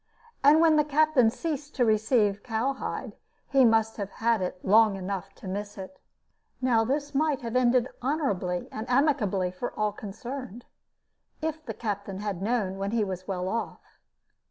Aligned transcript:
And 0.43 0.59
when 0.59 0.77
the 0.77 0.83
captain 0.83 1.29
ceased 1.29 1.75
to 1.75 1.85
receive 1.85 2.41
cowhide, 2.41 3.15
he 3.51 3.63
must 3.63 3.97
have 3.97 4.09
had 4.13 4.41
it 4.41 4.57
long 4.65 4.95
enough 4.95 5.35
to 5.35 5.47
miss 5.47 5.77
it. 5.77 5.99
Now 6.59 6.83
this 6.83 7.13
might 7.13 7.41
have 7.43 7.55
ended 7.55 7.87
honorably 8.01 8.67
and 8.71 8.89
amicably 8.89 9.51
for 9.51 9.71
all 9.79 9.91
concerned, 9.91 10.65
if 11.39 11.63
the 11.63 11.75
captain 11.75 12.17
had 12.17 12.41
known 12.41 12.79
when 12.79 12.89
he 12.89 13.03
was 13.03 13.27
well 13.27 13.47
off. 13.47 13.99